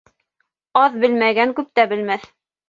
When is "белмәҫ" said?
1.93-2.27